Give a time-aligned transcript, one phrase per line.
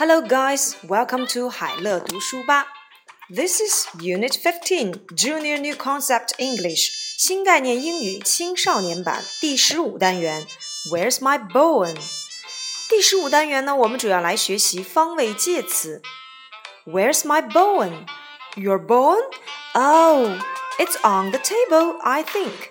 [0.00, 0.74] Hello, guys.
[0.86, 2.66] Welcome to 海乐读书吧。
[3.28, 10.46] This is Unit 15, Junior New Concept English 新概念英语青少年版第十五单元。
[10.90, 11.96] Where's my bone？
[12.88, 16.02] 第十五单元呢，我们主要来学习方位介词。
[16.86, 18.06] Where's my bone?
[18.54, 19.24] Your bone?
[19.74, 20.38] Oh,
[20.78, 22.70] it's on the table, I think.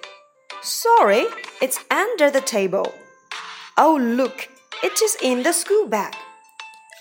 [0.61, 1.27] Sorry,
[1.59, 2.91] it's under the table.
[3.75, 4.47] Oh, look,
[4.81, 6.13] it is in the school bag.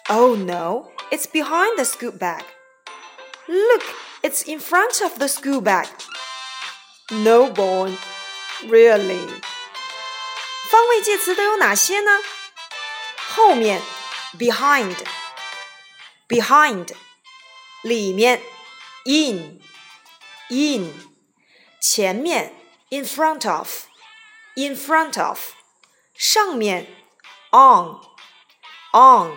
[0.09, 2.45] Oh no, it's behind the school bag.
[3.49, 3.83] Look,
[4.23, 5.89] it's in front of the school bag.
[7.11, 7.97] No, boy,
[8.69, 9.29] really.
[10.71, 12.21] 方位介词都有哪些呢？
[13.35, 13.81] 后面，
[14.39, 16.89] behind。behind，
[17.83, 18.41] 里面，
[19.05, 19.61] in
[20.49, 20.91] in，
[21.79, 22.55] 前面，
[22.89, 23.85] in front of
[24.57, 25.53] in front of，
[26.17, 26.87] 上面，
[27.53, 28.01] on
[28.95, 29.37] on，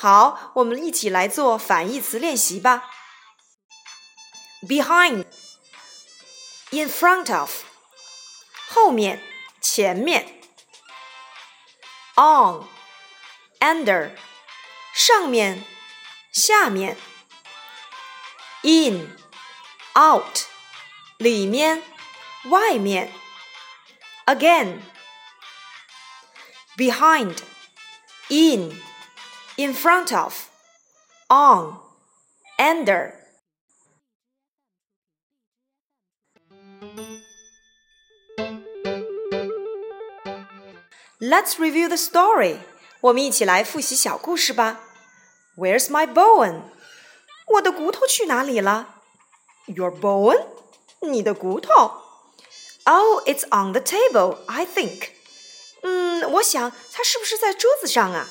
[0.00, 2.88] 好，我们一起来做反义词练习吧。
[4.62, 5.26] Behind,
[6.70, 7.64] in front of，
[8.68, 9.20] 后面，
[9.60, 10.40] 前面。
[12.14, 12.68] On,
[13.58, 14.12] under，
[14.94, 15.64] 上面。
[16.30, 16.96] 下面
[18.62, 19.16] ，in
[19.98, 20.42] out
[21.16, 21.82] 里面
[22.44, 23.12] 外面
[24.26, 24.78] ，again
[26.76, 27.38] behind
[28.28, 28.80] in
[29.57, 30.49] in front of
[31.29, 31.79] on
[32.57, 33.13] under
[41.19, 42.57] Let's review the story.
[42.99, 44.81] 我们一起来复习小故事吧。
[45.55, 46.63] Where's my bone？
[47.47, 48.95] 我的骨头去哪里了？
[49.67, 50.45] Your bone？
[50.99, 52.01] 你的骨头？
[52.83, 55.11] Oh, it's on the table, I think.
[55.83, 58.27] 嗯，我想它是不是在桌子上啊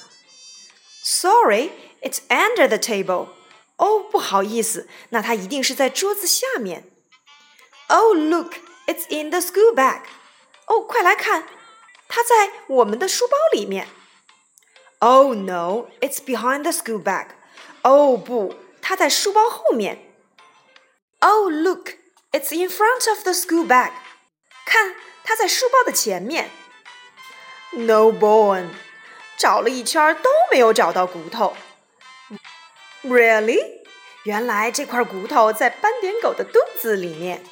[1.09, 3.29] Sorry, it's under the table.
[3.77, 6.83] 哦，不好意思，那它一定是在桌子下面。
[7.87, 8.55] Oh, look,
[8.87, 10.01] it's in the school bag.
[10.65, 11.47] 哦，快来看，
[12.09, 13.87] 它在我们的书包里面。
[14.99, 17.27] Oh no, it's behind the school bag.
[17.83, 20.13] 哦不，它在书包后面。
[21.19, 21.91] Oh look,
[22.33, 23.93] it's in front of the school bag.
[24.65, 24.93] 看，
[25.23, 26.49] 它在书包的前面。
[27.71, 28.71] No, bone.
[29.36, 31.54] 找了一圈都没有找到骨头。
[33.02, 33.82] Really?
[34.24, 37.42] 原来这块骨头在斑点狗的肚子里面。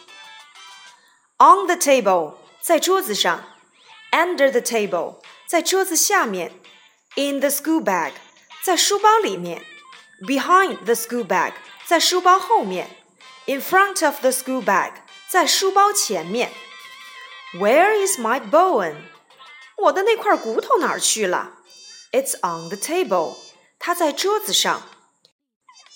[1.38, 3.44] On the table，在桌子上。
[4.12, 6.53] Under the table，在桌子下面。
[7.16, 8.12] in the school bag，
[8.62, 9.62] 在书包里面；
[10.21, 12.87] behind the school bag，在书包后面；
[13.47, 14.93] in front of the school bag，
[15.28, 16.53] 在书包前面。
[17.55, 18.94] Where is my bone？
[19.77, 21.53] 我的那块骨头哪儿去了
[22.15, 23.37] ？It's on the table，
[23.78, 24.83] 它在桌子上。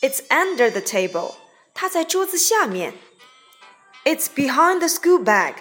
[0.01, 1.35] It's under the table，
[1.75, 2.95] 它在桌子下面。
[4.05, 5.55] It's behind the school bag，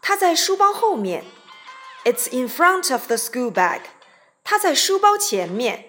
[0.00, 1.24] 它在书包后面。
[2.04, 3.82] It's in front of the school bag。
[4.44, 5.88] 它在书包前面。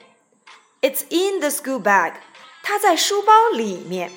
[0.81, 2.15] It's in the school bag。
[2.61, 4.11] 它在书包里面。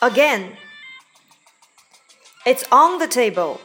[0.00, 0.56] Again.
[2.44, 3.58] It's on the table.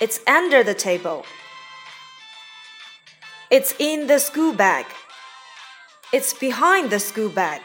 [0.00, 1.24] It's under the table.
[3.50, 4.86] It's in the school bag.
[6.12, 7.60] It's behind the school bag.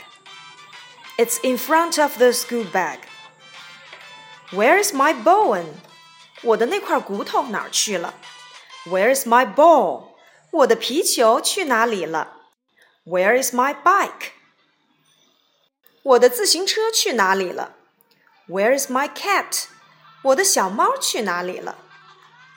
[1.18, 3.00] It's in front of the school bag.
[4.52, 5.66] Where's my bone?
[6.44, 8.14] 我的那块骨头哪儿去了？
[8.86, 10.10] Where's my ball？
[10.52, 12.36] 我的皮球去哪里了？
[13.06, 14.32] Where is my bike？
[16.04, 17.74] 我的自行车去哪里了？
[18.48, 19.66] Where is my cat？
[20.22, 21.78] 我的小猫去哪里了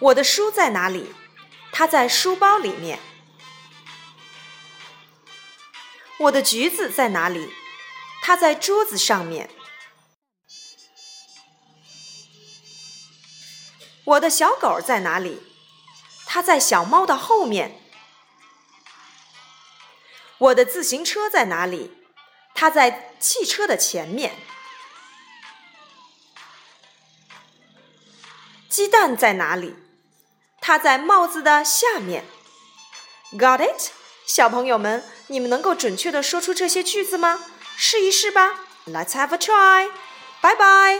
[0.00, 1.12] 我的书在哪里？
[1.72, 3.00] 它在书包里面。
[6.18, 7.52] 我的橘子在哪里？
[8.22, 9.50] 它在桌子上面。
[14.04, 15.42] 我的小狗在哪里？
[16.26, 17.82] 它在小猫的后面。
[20.38, 21.92] 我的自行车在哪里？
[22.54, 24.36] 它在汽车的前面。
[28.68, 29.74] 鸡蛋在哪里？
[30.68, 32.26] 它在帽子的下面。
[33.32, 33.90] Got it？
[34.26, 37.40] 小朋友们，你们能够准确的说出这些句子吗？
[37.78, 38.66] 试一试吧。
[38.86, 39.90] Let's have a try.
[40.42, 40.98] 拜拜